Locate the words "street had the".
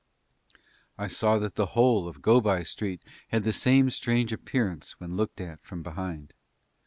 2.63-3.53